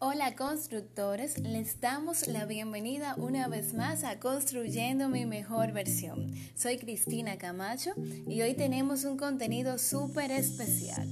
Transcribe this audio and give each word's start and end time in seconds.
Hola 0.00 0.36
constructores, 0.36 1.38
les 1.38 1.80
damos 1.80 2.28
la 2.28 2.44
bienvenida 2.44 3.16
una 3.18 3.48
vez 3.48 3.74
más 3.74 4.04
a 4.04 4.20
Construyendo 4.20 5.08
mi 5.08 5.26
mejor 5.26 5.72
versión. 5.72 6.36
Soy 6.54 6.78
Cristina 6.78 7.36
Camacho 7.36 7.94
y 8.28 8.40
hoy 8.42 8.54
tenemos 8.54 9.02
un 9.02 9.16
contenido 9.16 9.76
súper 9.76 10.30
especial. 10.30 11.08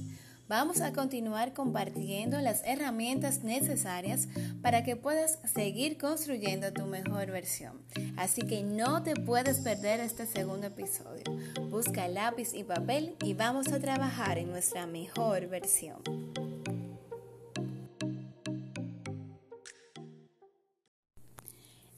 Vamos 0.47 0.79
a 0.79 0.93
continuar 0.93 1.51
compartiendo 1.51 2.39
las 2.39 2.61
herramientas 2.63 3.43
necesarias 3.43 4.29
para 4.61 4.85
que 4.85 4.95
puedas 4.95 5.39
seguir 5.53 5.97
construyendo 5.97 6.71
tu 6.71 6.85
mejor 6.85 7.29
versión. 7.29 7.81
Así 8.15 8.43
que 8.43 8.63
no 8.63 9.03
te 9.03 9.15
puedes 9.15 9.59
perder 9.59 9.99
este 9.99 10.25
segundo 10.25 10.67
episodio. 10.67 11.23
Busca 11.69 12.07
lápiz 12.07 12.53
y 12.53 12.63
papel 12.63 13.17
y 13.21 13.33
vamos 13.33 13.67
a 13.73 13.81
trabajar 13.81 14.37
en 14.37 14.49
nuestra 14.49 14.87
mejor 14.87 15.47
versión. 15.47 16.01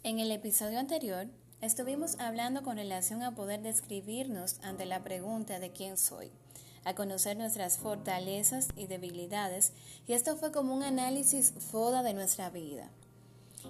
En 0.09 0.17
el 0.17 0.31
episodio 0.31 0.79
anterior 0.79 1.27
estuvimos 1.61 2.19
hablando 2.19 2.63
con 2.63 2.77
relación 2.77 3.21
a 3.21 3.35
poder 3.35 3.61
describirnos 3.61 4.59
ante 4.63 4.87
la 4.87 5.03
pregunta 5.03 5.59
de 5.59 5.71
quién 5.71 5.99
soy, 5.99 6.31
a 6.83 6.95
conocer 6.95 7.37
nuestras 7.37 7.77
fortalezas 7.77 8.69
y 8.75 8.87
debilidades, 8.87 9.71
y 10.07 10.13
esto 10.13 10.35
fue 10.35 10.51
como 10.51 10.73
un 10.73 10.81
análisis 10.81 11.53
foda 11.59 12.01
de 12.01 12.15
nuestra 12.15 12.49
vida. 12.49 12.89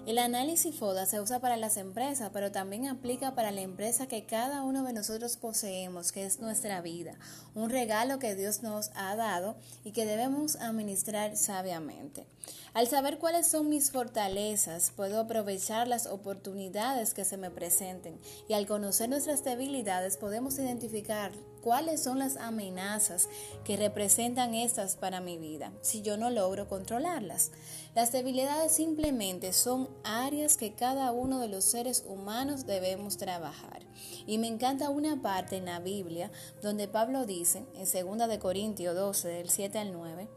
El 0.06 0.18
análisis 0.18 0.74
FODA 0.74 1.04
se 1.04 1.20
usa 1.20 1.40
para 1.40 1.56
las 1.56 1.76
empresas, 1.76 2.30
pero 2.32 2.50
también 2.50 2.86
aplica 2.86 3.34
para 3.34 3.50
la 3.50 3.60
empresa 3.60 4.06
que 4.06 4.24
cada 4.24 4.62
uno 4.62 4.82
de 4.82 4.92
nosotros 4.92 5.36
poseemos, 5.36 6.10
que 6.10 6.24
es 6.24 6.40
nuestra 6.40 6.80
vida, 6.80 7.14
un 7.54 7.70
regalo 7.70 8.18
que 8.18 8.34
Dios 8.34 8.62
nos 8.62 8.90
ha 8.94 9.14
dado 9.14 9.56
y 9.84 9.92
que 9.92 10.06
debemos 10.06 10.56
administrar 10.56 11.36
sabiamente. 11.36 12.26
Al 12.72 12.86
saber 12.86 13.18
cuáles 13.18 13.48
son 13.48 13.68
mis 13.68 13.90
fortalezas, 13.90 14.92
puedo 14.94 15.20
aprovechar 15.20 15.88
las 15.88 16.06
oportunidades 16.06 17.14
que 17.14 17.24
se 17.24 17.36
me 17.36 17.50
presenten 17.50 18.18
y 18.48 18.54
al 18.54 18.66
conocer 18.66 19.08
nuestras 19.08 19.44
debilidades 19.44 20.16
podemos 20.16 20.58
identificar 20.58 21.32
cuáles 21.62 22.02
son 22.02 22.18
las 22.18 22.36
amenazas 22.36 23.28
que 23.64 23.76
representan 23.76 24.54
estas 24.54 24.96
para 24.96 25.20
mi 25.20 25.36
vida 25.36 25.72
si 25.82 26.02
yo 26.02 26.16
no 26.16 26.30
logro 26.30 26.68
controlarlas. 26.68 27.50
Las 27.92 28.12
debilidades 28.12 28.70
simplemente 28.70 29.52
son 29.52 29.88
áreas 30.04 30.56
que 30.56 30.74
cada 30.74 31.10
uno 31.10 31.40
de 31.40 31.48
los 31.48 31.64
seres 31.64 32.04
humanos 32.06 32.64
debemos 32.64 33.16
trabajar. 33.16 33.82
Y 34.26 34.38
me 34.38 34.46
encanta 34.46 34.90
una 34.90 35.20
parte 35.20 35.56
en 35.56 35.64
la 35.64 35.80
Biblia 35.80 36.30
donde 36.62 36.86
Pablo 36.86 37.26
dice, 37.26 37.66
en 37.74 38.18
2 38.18 38.28
de 38.28 38.38
Corintios 38.38 38.94
12, 38.94 39.28
del 39.28 39.50
7 39.50 39.78
al 39.80 39.92
9, 39.92 40.28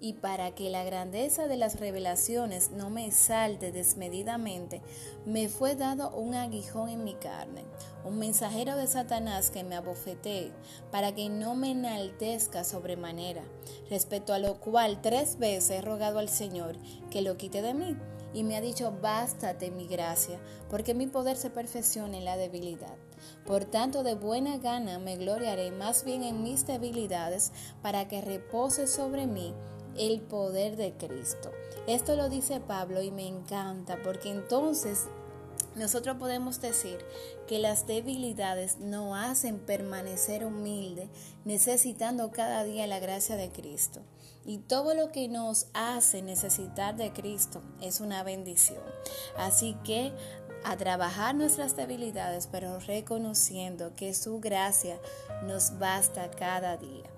y 0.00 0.14
para 0.14 0.54
que 0.54 0.70
la 0.70 0.84
grandeza 0.84 1.48
de 1.48 1.56
las 1.56 1.80
revelaciones 1.80 2.70
no 2.70 2.90
me 2.90 3.10
salte 3.10 3.72
desmedidamente, 3.72 4.80
me 5.26 5.48
fue 5.48 5.74
dado 5.74 6.10
un 6.10 6.34
aguijón 6.34 6.88
en 6.88 7.04
mi 7.04 7.14
carne, 7.14 7.64
un 8.04 8.18
mensajero 8.18 8.76
de 8.76 8.86
Satanás 8.86 9.50
que 9.50 9.64
me 9.64 9.74
abofetee, 9.74 10.52
para 10.90 11.14
que 11.14 11.28
no 11.28 11.54
me 11.54 11.72
enaltezca 11.72 12.64
sobremanera, 12.64 13.42
respecto 13.90 14.32
a 14.32 14.38
lo 14.38 14.60
cual 14.60 15.02
tres 15.02 15.38
veces 15.38 15.70
he 15.70 15.80
rogado 15.80 16.18
al 16.18 16.28
Señor 16.28 16.76
que 17.10 17.22
lo 17.22 17.36
quite 17.36 17.62
de 17.62 17.74
mí, 17.74 17.96
y 18.34 18.44
me 18.44 18.56
ha 18.56 18.60
dicho, 18.60 18.92
bástate 19.00 19.70
mi 19.70 19.86
gracia, 19.86 20.38
porque 20.68 20.94
mi 20.94 21.06
poder 21.06 21.36
se 21.36 21.50
perfecciona 21.50 22.18
en 22.18 22.26
la 22.26 22.36
debilidad. 22.36 22.94
Por 23.46 23.64
tanto, 23.64 24.02
de 24.02 24.14
buena 24.14 24.58
gana 24.58 24.98
me 24.98 25.16
gloriaré 25.16 25.72
más 25.72 26.04
bien 26.04 26.22
en 26.22 26.42
mis 26.42 26.66
debilidades, 26.66 27.52
para 27.82 28.06
que 28.06 28.20
repose 28.20 28.86
sobre 28.86 29.26
mí 29.26 29.54
el 29.98 30.20
poder 30.20 30.76
de 30.76 30.92
Cristo. 30.92 31.50
Esto 31.86 32.16
lo 32.16 32.28
dice 32.28 32.60
Pablo 32.60 33.02
y 33.02 33.10
me 33.10 33.26
encanta 33.26 33.98
porque 34.02 34.30
entonces 34.30 35.06
nosotros 35.74 36.16
podemos 36.16 36.60
decir 36.60 36.98
que 37.46 37.58
las 37.58 37.86
debilidades 37.86 38.78
no 38.78 39.14
hacen 39.14 39.58
permanecer 39.58 40.44
humilde, 40.44 41.08
necesitando 41.44 42.30
cada 42.32 42.64
día 42.64 42.86
la 42.86 42.98
gracia 42.98 43.36
de 43.36 43.50
Cristo. 43.50 44.00
Y 44.44 44.58
todo 44.58 44.94
lo 44.94 45.12
que 45.12 45.28
nos 45.28 45.66
hace 45.74 46.22
necesitar 46.22 46.96
de 46.96 47.12
Cristo 47.12 47.62
es 47.80 48.00
una 48.00 48.22
bendición. 48.22 48.82
Así 49.36 49.76
que 49.84 50.12
a 50.64 50.76
trabajar 50.76 51.34
nuestras 51.34 51.76
debilidades, 51.76 52.48
pero 52.50 52.80
reconociendo 52.80 53.94
que 53.94 54.14
su 54.14 54.40
gracia 54.40 54.98
nos 55.46 55.78
basta 55.78 56.30
cada 56.30 56.76
día. 56.76 57.17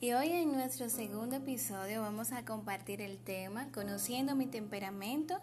Y 0.00 0.12
hoy 0.12 0.30
en 0.30 0.52
nuestro 0.52 0.88
segundo 0.88 1.34
episodio 1.34 2.02
vamos 2.02 2.30
a 2.30 2.44
compartir 2.44 3.00
el 3.00 3.18
tema 3.18 3.72
Conociendo 3.72 4.36
mi 4.36 4.46
temperamento, 4.46 5.40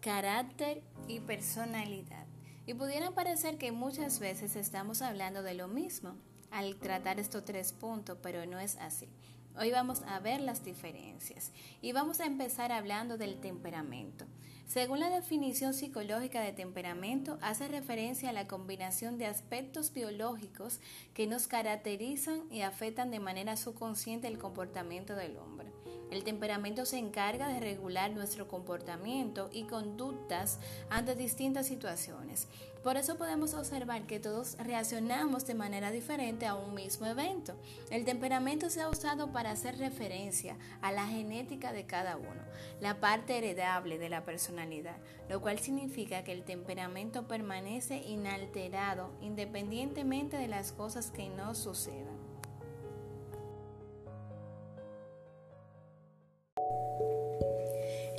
carácter 0.00 0.82
y 1.06 1.20
personalidad. 1.20 2.26
Y 2.66 2.74
pudiera 2.74 3.12
parecer 3.12 3.58
que 3.58 3.70
muchas 3.70 4.18
veces 4.18 4.56
estamos 4.56 5.02
hablando 5.02 5.44
de 5.44 5.54
lo 5.54 5.68
mismo 5.68 6.16
al 6.50 6.80
tratar 6.80 7.20
estos 7.20 7.44
tres 7.44 7.72
puntos, 7.72 8.18
pero 8.20 8.44
no 8.44 8.58
es 8.58 8.76
así. 8.78 9.08
Hoy 9.56 9.70
vamos 9.70 10.02
a 10.08 10.18
ver 10.18 10.40
las 10.40 10.64
diferencias 10.64 11.52
y 11.80 11.92
vamos 11.92 12.18
a 12.18 12.26
empezar 12.26 12.72
hablando 12.72 13.18
del 13.18 13.38
temperamento. 13.38 14.26
Según 14.72 15.00
la 15.00 15.10
definición 15.10 15.74
psicológica 15.74 16.40
de 16.40 16.54
temperamento, 16.54 17.36
hace 17.42 17.68
referencia 17.68 18.30
a 18.30 18.32
la 18.32 18.46
combinación 18.46 19.18
de 19.18 19.26
aspectos 19.26 19.92
biológicos 19.92 20.80
que 21.12 21.26
nos 21.26 21.46
caracterizan 21.46 22.50
y 22.50 22.62
afectan 22.62 23.10
de 23.10 23.20
manera 23.20 23.58
subconsciente 23.58 24.28
el 24.28 24.38
comportamiento 24.38 25.14
del 25.14 25.36
hombre. 25.36 25.70
El 26.12 26.24
temperamento 26.24 26.84
se 26.84 26.98
encarga 26.98 27.48
de 27.48 27.58
regular 27.58 28.10
nuestro 28.10 28.46
comportamiento 28.46 29.48
y 29.50 29.64
conductas 29.64 30.58
ante 30.90 31.14
distintas 31.14 31.66
situaciones. 31.66 32.48
Por 32.82 32.98
eso 32.98 33.16
podemos 33.16 33.54
observar 33.54 34.02
que 34.02 34.20
todos 34.20 34.58
reaccionamos 34.58 35.46
de 35.46 35.54
manera 35.54 35.90
diferente 35.90 36.44
a 36.44 36.54
un 36.54 36.74
mismo 36.74 37.06
evento. 37.06 37.54
El 37.88 38.04
temperamento 38.04 38.68
se 38.68 38.82
ha 38.82 38.90
usado 38.90 39.32
para 39.32 39.52
hacer 39.52 39.78
referencia 39.78 40.58
a 40.82 40.92
la 40.92 41.06
genética 41.06 41.72
de 41.72 41.86
cada 41.86 42.18
uno, 42.18 42.42
la 42.82 43.00
parte 43.00 43.38
heredable 43.38 43.96
de 43.96 44.10
la 44.10 44.26
personalidad, 44.26 44.98
lo 45.30 45.40
cual 45.40 45.60
significa 45.60 46.24
que 46.24 46.32
el 46.32 46.44
temperamento 46.44 47.26
permanece 47.26 48.02
inalterado 48.02 49.12
independientemente 49.22 50.36
de 50.36 50.48
las 50.48 50.72
cosas 50.72 51.10
que 51.10 51.30
nos 51.30 51.56
sucedan. 51.56 52.21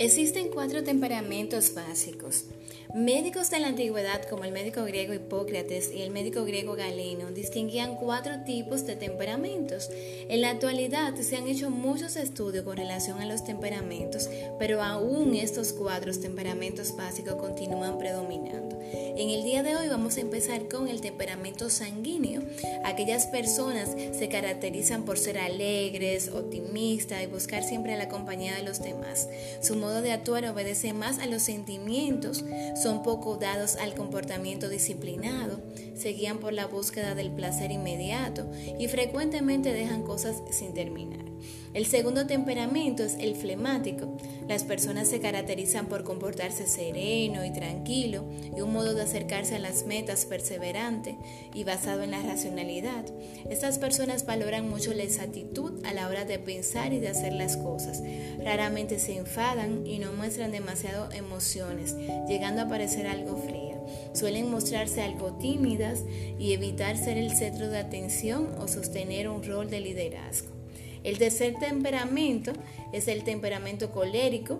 Existen 0.03 0.49
cuatro 0.49 0.83
temperamentos 0.83 1.73
básicos. 1.73 2.43
Médicos 2.93 3.49
de 3.49 3.59
la 3.59 3.69
antigüedad 3.69 4.21
como 4.29 4.43
el 4.43 4.51
médico 4.51 4.83
griego 4.83 5.13
Hipócrates 5.13 5.91
y 5.91 6.01
el 6.01 6.11
médico 6.11 6.43
griego 6.43 6.75
Galeno 6.75 7.31
distinguían 7.31 7.95
cuatro 7.95 8.43
tipos 8.45 8.85
de 8.85 8.97
temperamentos. 8.97 9.89
En 10.29 10.41
la 10.41 10.49
actualidad 10.49 11.15
se 11.15 11.37
han 11.37 11.47
hecho 11.47 11.69
muchos 11.69 12.17
estudios 12.17 12.65
con 12.65 12.75
relación 12.75 13.19
a 13.19 13.25
los 13.25 13.45
temperamentos, 13.45 14.29
pero 14.59 14.83
aún 14.83 15.35
estos 15.35 15.71
cuatro 15.71 16.11
temperamentos 16.11 16.97
básicos 16.97 17.35
continúan 17.35 17.97
predominando. 17.97 18.79
En 19.15 19.29
el 19.29 19.43
día 19.43 19.63
de 19.63 19.75
hoy 19.75 19.87
vamos 19.87 20.17
a 20.17 20.21
empezar 20.21 20.67
con 20.67 20.87
el 20.87 21.01
temperamento 21.01 21.69
sanguíneo. 21.69 22.41
Aquellas 22.83 23.27
personas 23.27 23.89
se 23.89 24.27
caracterizan 24.27 25.03
por 25.03 25.17
ser 25.17 25.37
alegres, 25.39 26.29
optimistas 26.29 27.23
y 27.23 27.27
buscar 27.27 27.63
siempre 27.63 27.97
la 27.97 28.09
compañía 28.09 28.55
de 28.55 28.63
los 28.63 28.83
demás. 28.83 29.29
Su 29.61 29.75
de 30.01 30.11
actuar 30.11 30.45
obedece 30.45 30.93
más 30.93 31.19
a 31.19 31.25
los 31.25 31.43
sentimientos, 31.43 32.43
son 32.81 33.03
poco 33.03 33.37
dados 33.37 33.75
al 33.75 33.93
comportamiento 33.95 34.69
disciplinado, 34.69 35.61
se 35.95 36.09
guían 36.09 36.39
por 36.39 36.53
la 36.53 36.67
búsqueda 36.67 37.15
del 37.15 37.31
placer 37.31 37.71
inmediato 37.71 38.49
y 38.79 38.87
frecuentemente 38.87 39.73
dejan 39.73 40.03
cosas 40.03 40.41
sin 40.51 40.73
terminar. 40.73 41.23
El 41.73 41.87
segundo 41.87 42.27
temperamento 42.27 43.03
es 43.03 43.15
el 43.15 43.35
flemático. 43.35 44.15
Las 44.47 44.63
personas 44.63 45.07
se 45.07 45.19
caracterizan 45.19 45.87
por 45.87 46.03
comportarse 46.03 46.67
sereno 46.67 47.43
y 47.43 47.51
tranquilo 47.51 48.25
y 48.55 48.61
un 48.61 48.73
modo 48.73 48.93
de 48.93 49.01
acercarse 49.01 49.55
a 49.55 49.59
las 49.59 49.87
metas 49.87 50.25
perseverante 50.25 51.17
y 51.51 51.63
basado 51.63 52.03
en 52.03 52.11
la 52.11 52.21
racionalidad. 52.21 53.05
Estas 53.49 53.79
personas 53.79 54.27
valoran 54.27 54.69
mucho 54.69 54.93
la 54.93 55.01
exactitud 55.01 55.83
a 55.83 55.93
la 55.93 56.07
hora 56.09 56.25
de 56.25 56.37
pensar 56.37 56.93
y 56.93 56.99
de 56.99 57.07
hacer 57.07 57.33
las 57.33 57.57
cosas. 57.57 58.03
Raramente 58.43 58.99
se 58.99 59.17
enfadan 59.17 59.87
y 59.87 59.97
no 59.97 60.13
muestran 60.13 60.51
demasiado 60.51 61.11
emociones, 61.11 61.95
llegando 62.27 62.61
a 62.61 62.69
parecer 62.69 63.07
algo 63.07 63.35
fría. 63.37 63.81
Suelen 64.13 64.51
mostrarse 64.51 65.01
algo 65.01 65.33
tímidas 65.39 66.03
y 66.37 66.53
evitar 66.53 66.97
ser 66.97 67.17
el 67.17 67.31
centro 67.31 67.69
de 67.69 67.79
atención 67.79 68.49
o 68.59 68.67
sostener 68.67 69.27
un 69.27 69.43
rol 69.43 69.71
de 69.71 69.79
liderazgo. 69.79 70.62
El 71.03 71.17
tercer 71.17 71.55
temperamento 71.55 72.53
es 72.91 73.07
el 73.07 73.23
temperamento 73.23 73.91
colérico. 73.91 74.59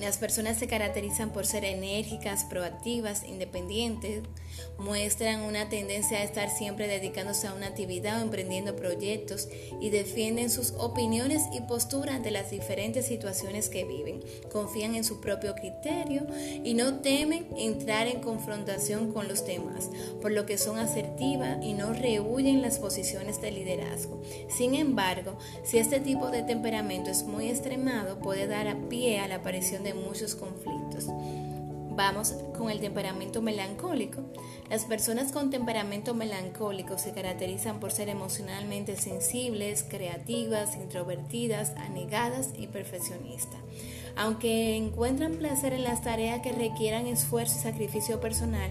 Las 0.00 0.18
personas 0.18 0.58
se 0.58 0.66
caracterizan 0.66 1.30
por 1.30 1.46
ser 1.46 1.64
enérgicas, 1.64 2.44
proactivas, 2.44 3.24
independientes, 3.24 4.22
muestran 4.78 5.42
una 5.42 5.68
tendencia 5.68 6.18
a 6.18 6.24
estar 6.24 6.50
siempre 6.50 6.88
dedicándose 6.88 7.46
a 7.46 7.54
una 7.54 7.68
actividad 7.68 8.18
o 8.18 8.22
emprendiendo 8.22 8.76
proyectos 8.76 9.48
y 9.80 9.90
defienden 9.90 10.50
sus 10.50 10.72
opiniones 10.72 11.42
y 11.52 11.60
posturas 11.60 12.16
ante 12.16 12.30
las 12.30 12.50
diferentes 12.50 13.06
situaciones 13.06 13.68
que 13.68 13.84
viven. 13.84 14.20
Confían 14.50 14.94
en 14.94 15.04
su 15.04 15.20
propio 15.20 15.54
criterio 15.54 16.26
y 16.64 16.74
no 16.74 17.00
temen 17.00 17.46
entrar 17.56 18.08
en 18.08 18.20
confrontación 18.20 19.12
con 19.12 19.28
los 19.28 19.46
demás, 19.46 19.90
por 20.20 20.32
lo 20.32 20.44
que 20.44 20.58
son 20.58 20.78
asertivas 20.78 21.58
y 21.62 21.74
no 21.74 21.92
rehuyen 21.92 22.62
las 22.62 22.78
posiciones 22.78 23.40
de 23.40 23.52
liderazgo. 23.52 24.22
Sin 24.48 24.74
embargo, 24.74 25.38
si 25.62 25.78
este 25.78 26.00
tipo 26.00 26.30
de 26.30 26.42
temperamento 26.42 27.10
es 27.10 27.22
muy 27.22 27.48
extremado, 27.48 28.18
puede 28.18 28.46
dar 28.46 28.66
a 28.66 28.88
pie 28.88 29.20
a 29.20 29.28
la 29.28 29.36
aparición 29.36 29.83
de 29.84 29.94
muchos 29.94 30.34
conflictos. 30.34 31.06
Vamos 31.96 32.34
con 32.58 32.70
el 32.70 32.80
temperamento 32.80 33.40
melancólico. 33.40 34.22
Las 34.68 34.84
personas 34.84 35.30
con 35.30 35.50
temperamento 35.50 36.12
melancólico 36.12 36.98
se 36.98 37.12
caracterizan 37.12 37.78
por 37.78 37.92
ser 37.92 38.08
emocionalmente 38.08 38.96
sensibles, 38.96 39.84
creativas, 39.88 40.74
introvertidas, 40.74 41.70
anegadas 41.76 42.50
y 42.58 42.66
perfeccionistas. 42.66 43.60
Aunque 44.16 44.76
encuentran 44.76 45.34
placer 45.34 45.72
en 45.72 45.84
las 45.84 46.02
tareas 46.02 46.40
que 46.40 46.52
requieran 46.52 47.06
esfuerzo 47.06 47.58
y 47.58 47.62
sacrificio 47.62 48.20
personal, 48.20 48.70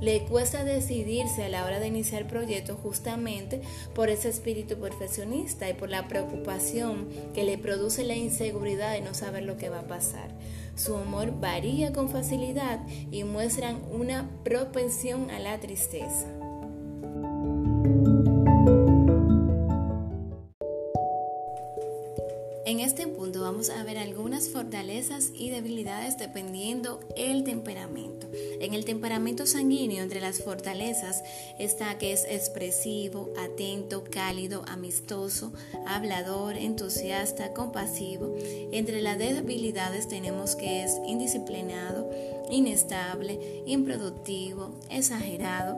le 0.00 0.24
cuesta 0.24 0.64
decidirse 0.64 1.44
a 1.44 1.48
la 1.48 1.64
hora 1.64 1.80
de 1.80 1.88
iniciar 1.88 2.26
proyectos 2.26 2.78
justamente 2.80 3.60
por 3.94 4.08
ese 4.08 4.28
espíritu 4.28 4.76
perfeccionista 4.78 5.68
y 5.68 5.74
por 5.74 5.88
la 5.88 6.06
preocupación 6.06 7.08
que 7.34 7.44
le 7.44 7.58
produce 7.58 8.04
la 8.04 8.14
inseguridad 8.14 8.92
de 8.92 9.00
no 9.00 9.14
saber 9.14 9.42
lo 9.42 9.56
que 9.56 9.68
va 9.68 9.80
a 9.80 9.86
pasar. 9.86 10.28
Su 10.76 10.94
humor 10.94 11.40
varía 11.40 11.92
con 11.92 12.08
facilidad 12.08 12.80
y 13.10 13.24
muestran 13.24 13.80
una 13.92 14.28
propensión 14.44 15.30
a 15.30 15.38
la 15.38 15.58
tristeza. 15.58 16.43
Fortalezas 24.42 25.30
y 25.34 25.50
debilidades 25.50 26.18
dependiendo 26.18 27.00
el 27.16 27.44
temperamento. 27.44 28.28
En 28.60 28.74
el 28.74 28.84
temperamento 28.84 29.46
sanguíneo, 29.46 30.02
entre 30.02 30.20
las 30.20 30.42
fortalezas 30.42 31.22
está 31.58 31.98
que 31.98 32.12
es 32.12 32.24
expresivo, 32.24 33.32
atento, 33.38 34.04
cálido, 34.10 34.62
amistoso, 34.66 35.52
hablador, 35.86 36.56
entusiasta, 36.56 37.52
compasivo. 37.52 38.34
Entre 38.72 39.00
las 39.00 39.18
debilidades 39.18 40.08
tenemos 40.08 40.56
que 40.56 40.82
es 40.84 40.98
indisciplinado, 41.06 42.10
inestable, 42.50 43.62
improductivo, 43.66 44.74
exagerado. 44.90 45.76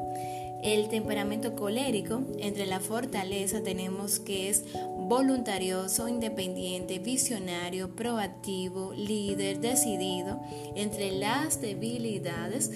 El 0.63 0.89
temperamento 0.89 1.55
colérico, 1.55 2.23
entre 2.39 2.67
la 2.67 2.81
fortaleza 2.81 3.63
tenemos 3.63 4.19
que 4.19 4.49
es 4.49 4.65
voluntarioso, 4.99 6.09
independiente, 6.09 6.99
visionario, 6.99 7.95
proactivo, 7.95 8.93
líder, 8.95 9.61
decidido. 9.61 10.41
Entre 10.75 11.13
las 11.13 11.61
debilidades 11.61 12.71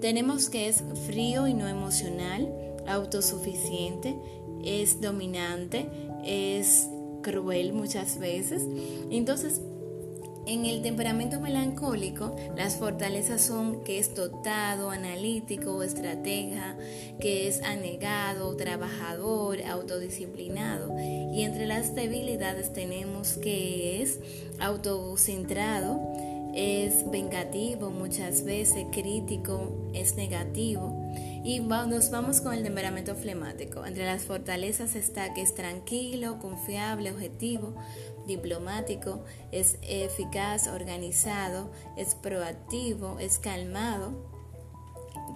tenemos 0.00 0.50
que 0.50 0.68
es 0.68 0.82
frío 1.06 1.46
y 1.46 1.54
no 1.54 1.68
emocional, 1.68 2.52
autosuficiente, 2.86 4.16
es 4.64 5.00
dominante, 5.00 5.86
es 6.24 6.88
cruel 7.22 7.72
muchas 7.72 8.18
veces. 8.18 8.64
Entonces, 9.10 9.60
en 10.46 10.66
el 10.66 10.82
temperamento 10.82 11.40
melancólico, 11.40 12.34
las 12.56 12.76
fortalezas 12.76 13.42
son 13.42 13.84
que 13.84 13.98
es 13.98 14.14
dotado, 14.14 14.90
analítico, 14.90 15.82
estratega, 15.82 16.76
que 17.20 17.46
es 17.48 17.62
anegado, 17.62 18.56
trabajador, 18.56 19.62
autodisciplinado. 19.62 20.96
Y 21.32 21.42
entre 21.42 21.66
las 21.66 21.94
debilidades 21.94 22.72
tenemos 22.72 23.34
que 23.34 24.02
es 24.02 24.18
autocentrado, 24.58 26.00
es 26.54 27.10
vengativo 27.10 27.90
muchas 27.90 28.44
veces, 28.44 28.86
crítico, 28.92 29.90
es 29.94 30.16
negativo. 30.16 31.01
Y 31.44 31.60
nos 31.60 32.10
vamos 32.10 32.40
con 32.40 32.54
el 32.54 32.62
temperamento 32.62 33.16
flemático. 33.16 33.84
Entre 33.84 34.04
las 34.04 34.22
fortalezas 34.22 34.94
está 34.94 35.34
que 35.34 35.42
es 35.42 35.54
tranquilo, 35.54 36.38
confiable, 36.38 37.10
objetivo, 37.10 37.74
diplomático, 38.26 39.24
es 39.50 39.76
eficaz, 39.82 40.68
organizado, 40.68 41.72
es 41.96 42.14
proactivo, 42.14 43.18
es 43.18 43.38
calmado. 43.38 44.30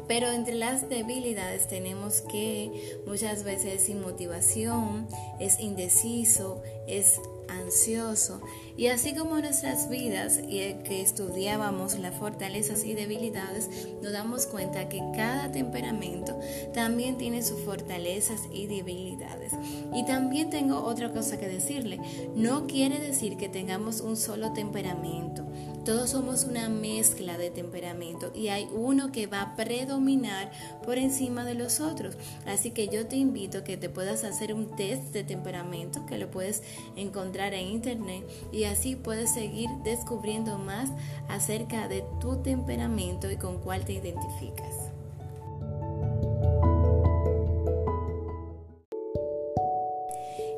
Pero 0.06 0.30
entre 0.30 0.54
las 0.54 0.88
debilidades 0.88 1.66
tenemos 1.66 2.20
que 2.20 3.00
muchas 3.06 3.42
veces 3.42 3.74
es 3.74 3.86
sin 3.86 4.00
motivación, 4.00 5.08
es 5.40 5.58
indeciso, 5.58 6.62
es 6.86 7.20
ansioso. 7.48 8.40
Y 8.76 8.88
así 8.88 9.14
como 9.14 9.38
nuestras 9.38 9.88
vidas 9.88 10.38
y 10.46 10.74
que 10.84 11.00
estudiábamos 11.00 11.98
las 11.98 12.14
fortalezas 12.14 12.84
y 12.84 12.94
debilidades, 12.94 13.70
nos 14.02 14.12
damos 14.12 14.46
cuenta 14.46 14.88
que 14.88 15.00
cada 15.14 15.50
temperamento 15.50 16.38
también 16.74 17.16
tiene 17.16 17.42
sus 17.42 17.60
fortalezas 17.60 18.42
y 18.52 18.66
debilidades. 18.66 19.52
Y 19.94 20.04
también 20.04 20.50
tengo 20.50 20.82
otra 20.82 21.12
cosa 21.12 21.38
que 21.38 21.48
decirle. 21.48 22.00
No 22.34 22.66
quiere 22.66 22.98
decir 22.98 23.36
que 23.36 23.48
tengamos 23.48 24.00
un 24.00 24.16
solo 24.16 24.52
temperamento. 24.52 25.46
Todos 25.86 26.10
somos 26.10 26.42
una 26.42 26.68
mezcla 26.68 27.38
de 27.38 27.48
temperamento 27.48 28.32
y 28.34 28.48
hay 28.48 28.68
uno 28.72 29.12
que 29.12 29.28
va 29.28 29.40
a 29.40 29.54
predominar 29.54 30.50
por 30.84 30.98
encima 30.98 31.44
de 31.44 31.54
los 31.54 31.78
otros. 31.78 32.16
Así 32.44 32.72
que 32.72 32.88
yo 32.88 33.06
te 33.06 33.14
invito 33.14 33.58
a 33.58 33.64
que 33.64 33.76
te 33.76 33.88
puedas 33.88 34.24
hacer 34.24 34.52
un 34.52 34.74
test 34.74 35.12
de 35.12 35.22
temperamento 35.22 36.04
que 36.04 36.18
lo 36.18 36.28
puedes 36.28 36.64
encontrar 36.96 37.54
en 37.54 37.68
internet 37.68 38.24
y 38.50 38.64
así 38.64 38.96
puedes 38.96 39.32
seguir 39.32 39.70
descubriendo 39.84 40.58
más 40.58 40.90
acerca 41.28 41.86
de 41.86 42.02
tu 42.20 42.42
temperamento 42.42 43.30
y 43.30 43.36
con 43.36 43.60
cuál 43.60 43.84
te 43.84 43.92
identificas. 43.92 44.85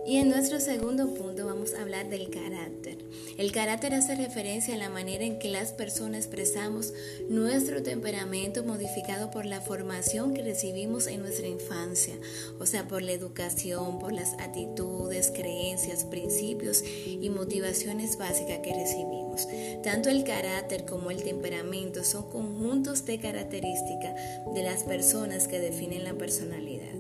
Y 0.09 0.17
en 0.17 0.31
nuestro 0.31 0.59
segundo 0.59 1.13
punto 1.13 1.45
vamos 1.45 1.75
a 1.75 1.83
hablar 1.83 2.09
del 2.09 2.31
carácter. 2.31 2.97
El 3.37 3.53
carácter 3.53 3.93
hace 3.93 4.15
referencia 4.15 4.75
a 4.75 4.79
la 4.79 4.89
manera 4.89 5.23
en 5.23 5.39
que 5.39 5.51
las 5.51 5.73
personas 5.73 6.21
expresamos 6.25 6.95
nuestro 7.29 7.83
temperamento 7.83 8.65
modificado 8.65 9.31
por 9.31 9.45
la 9.45 9.61
formación 9.61 10.33
que 10.33 10.43
recibimos 10.43 11.09
en 11.09 11.21
nuestra 11.21 11.47
infancia, 11.47 12.15
o 12.59 12.65
sea, 12.65 12.89
por 12.89 13.03
la 13.03 13.13
educación, 13.13 13.99
por 13.99 14.15
las 14.15 14.33
actitudes, 14.39 15.31
creencias, 15.31 16.05
principios 16.05 16.83
y 17.05 17.29
motivaciones 17.29 18.17
básicas 18.17 18.61
que 18.61 18.73
recibimos. 18.73 19.47
Tanto 19.83 20.09
el 20.09 20.25
carácter 20.25 20.87
como 20.87 21.11
el 21.11 21.23
temperamento 21.23 22.03
son 22.03 22.31
conjuntos 22.31 23.05
de 23.05 23.19
características 23.19 24.15
de 24.55 24.63
las 24.63 24.85
personas 24.85 25.49
que 25.49 25.61
definen 25.61 26.05
la 26.05 26.15
personalidad. 26.15 26.98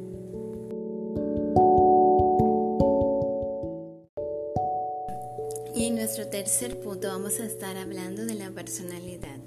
Nuestro 6.18 6.36
tercer 6.36 6.80
punto 6.80 7.06
vamos 7.06 7.38
a 7.38 7.44
estar 7.44 7.76
hablando 7.76 8.26
de 8.26 8.34
la 8.34 8.50
personalidad. 8.50 9.38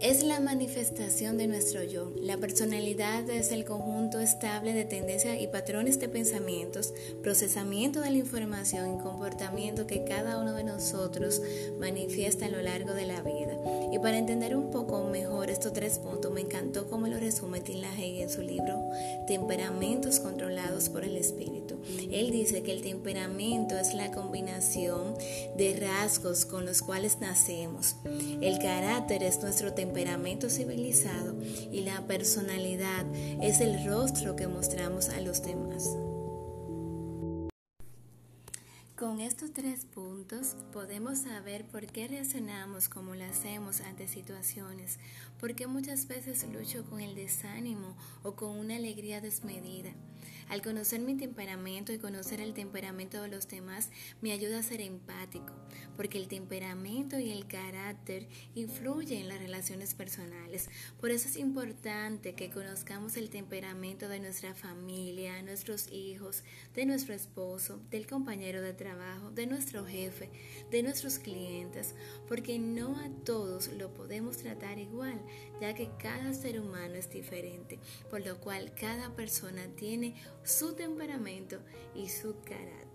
Es 0.00 0.22
la 0.22 0.40
manifestación 0.40 1.38
de 1.38 1.46
nuestro 1.46 1.82
yo. 1.82 2.12
La 2.20 2.36
personalidad 2.36 3.28
es 3.30 3.50
el 3.50 3.64
conjunto 3.64 4.20
estable 4.20 4.74
de 4.74 4.84
tendencias 4.84 5.40
y 5.40 5.46
patrones 5.46 5.98
de 5.98 6.10
pensamientos, 6.10 6.92
procesamiento 7.22 8.02
de 8.02 8.10
la 8.10 8.18
información 8.18 8.94
y 8.94 9.02
comportamiento 9.02 9.86
que 9.86 10.04
cada 10.04 10.38
uno 10.38 10.52
de 10.52 10.64
nosotros 10.64 11.40
manifiesta 11.80 12.44
a 12.44 12.50
lo 12.50 12.60
largo 12.60 12.92
de 12.92 13.06
la 13.06 13.22
vida. 13.22 13.56
Y 13.90 13.98
para 13.98 14.18
entender 14.18 14.54
un 14.54 14.70
poco 14.70 15.02
mejor 15.04 15.48
estos 15.48 15.72
tres 15.72 15.98
puntos, 15.98 16.30
me 16.30 16.42
encantó 16.42 16.88
cómo 16.90 17.06
lo 17.06 17.18
resume 17.18 17.60
Tim 17.60 17.80
LaHaye 17.80 18.22
en 18.22 18.30
su 18.30 18.42
libro 18.42 18.78
Temperamentos 19.26 20.20
controlados 20.20 20.90
por 20.90 21.04
el 21.04 21.16
espíritu. 21.16 21.76
Él 22.12 22.30
dice 22.30 22.62
que 22.62 22.72
el 22.72 22.82
temperamento 22.82 23.78
es 23.78 23.94
la 23.94 24.10
combinación 24.10 25.14
de 25.56 25.74
rasgos 25.80 26.44
con 26.44 26.66
los 26.66 26.82
cuales 26.82 27.18
nacemos. 27.20 27.96
El 28.42 28.58
carácter 28.58 29.22
es 29.22 29.40
nuestro 29.40 29.72
temperamento 29.72 29.95
temperamento 29.96 30.50
civilizado 30.50 31.34
y 31.72 31.80
la 31.80 32.06
personalidad 32.06 33.06
es 33.40 33.62
el 33.62 33.86
rostro 33.86 34.36
que 34.36 34.46
mostramos 34.46 35.08
a 35.08 35.22
los 35.22 35.42
demás. 35.42 35.88
Con 39.16 39.24
estos 39.24 39.54
tres 39.54 39.86
puntos 39.86 40.56
podemos 40.74 41.20
saber 41.20 41.64
por 41.64 41.86
qué 41.86 42.06
reaccionamos 42.06 42.90
como 42.90 43.14
lo 43.14 43.24
hacemos 43.24 43.80
ante 43.80 44.08
situaciones, 44.08 44.98
por 45.40 45.54
qué 45.54 45.66
muchas 45.66 46.06
veces 46.06 46.46
lucho 46.52 46.84
con 46.84 47.00
el 47.00 47.14
desánimo 47.14 47.96
o 48.22 48.36
con 48.36 48.50
una 48.50 48.76
alegría 48.76 49.22
desmedida. 49.22 49.94
Al 50.48 50.62
conocer 50.62 51.00
mi 51.00 51.16
temperamento 51.16 51.92
y 51.92 51.98
conocer 51.98 52.40
el 52.40 52.54
temperamento 52.54 53.20
de 53.22 53.28
los 53.28 53.48
demás 53.48 53.90
me 54.20 54.32
ayuda 54.32 54.58
a 54.58 54.62
ser 54.62 54.80
empático, 54.80 55.52
porque 55.96 56.18
el 56.18 56.28
temperamento 56.28 57.18
y 57.18 57.30
el 57.30 57.46
carácter 57.46 58.28
influyen 58.54 59.22
en 59.22 59.28
las 59.28 59.40
relaciones 59.40 59.94
personales. 59.94 60.68
Por 61.00 61.10
eso 61.10 61.28
es 61.28 61.36
importante 61.36 62.34
que 62.34 62.50
conozcamos 62.50 63.16
el 63.16 63.30
temperamento 63.30 64.08
de 64.08 64.20
nuestra 64.20 64.54
familia, 64.54 65.42
nuestros 65.42 65.88
hijos, 65.90 66.44
de 66.74 66.86
nuestro 66.86 67.14
esposo, 67.14 67.80
del 67.90 68.06
compañero 68.06 68.60
de 68.60 68.72
trabajo, 68.72 69.05
de 69.34 69.46
nuestro 69.46 69.84
jefe, 69.84 70.30
de 70.70 70.82
nuestros 70.82 71.18
clientes, 71.18 71.94
porque 72.28 72.58
no 72.58 72.96
a 72.96 73.08
todos 73.24 73.68
lo 73.68 73.92
podemos 73.92 74.38
tratar 74.38 74.78
igual, 74.78 75.20
ya 75.60 75.74
que 75.74 75.90
cada 75.98 76.32
ser 76.34 76.60
humano 76.60 76.94
es 76.94 77.10
diferente, 77.10 77.78
por 78.10 78.24
lo 78.24 78.38
cual 78.40 78.72
cada 78.74 79.14
persona 79.14 79.66
tiene 79.76 80.14
su 80.44 80.74
temperamento 80.74 81.58
y 81.94 82.08
su 82.08 82.36
carácter. 82.40 82.85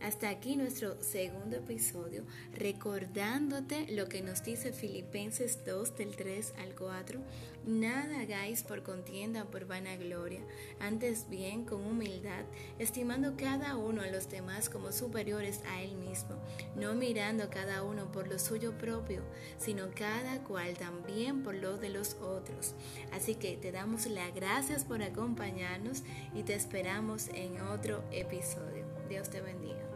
Hasta 0.00 0.30
aquí 0.30 0.56
nuestro 0.56 1.00
segundo 1.00 1.56
episodio, 1.56 2.24
recordándote 2.54 3.86
lo 3.92 4.08
que 4.08 4.22
nos 4.22 4.42
dice 4.42 4.72
Filipenses 4.72 5.64
2 5.64 5.96
del 5.96 6.16
3 6.16 6.54
al 6.58 6.74
4. 6.74 7.20
Nada 7.64 8.20
hagáis 8.20 8.64
por 8.64 8.82
contienda 8.82 9.44
o 9.44 9.50
por 9.50 9.66
vanagloria, 9.66 10.40
antes 10.80 11.28
bien 11.30 11.64
con 11.64 11.84
humildad, 11.84 12.44
estimando 12.80 13.34
cada 13.36 13.76
uno 13.76 14.02
a 14.02 14.08
los 14.08 14.28
demás 14.28 14.68
como 14.68 14.90
superiores 14.90 15.60
a 15.66 15.82
él 15.82 15.94
mismo, 15.94 16.34
no 16.74 16.94
mirando 16.94 17.48
cada 17.50 17.84
uno 17.84 18.10
por 18.10 18.26
lo 18.26 18.40
suyo 18.40 18.76
propio, 18.76 19.22
sino 19.58 19.90
cada 19.94 20.42
cual 20.42 20.76
también 20.76 21.44
por 21.44 21.54
lo 21.54 21.78
de 21.78 21.90
los 21.90 22.14
otros. 22.14 22.74
Así 23.12 23.36
que 23.36 23.56
te 23.56 23.70
damos 23.70 24.06
las 24.06 24.34
gracias 24.34 24.84
por 24.84 25.00
acompañarnos 25.00 26.02
y 26.34 26.42
te 26.42 26.54
esperamos 26.54 27.28
en 27.28 27.60
otro 27.60 28.02
episodio. 28.10 28.81
Dios 29.12 29.28
te 29.28 29.42
bendiga. 29.42 29.91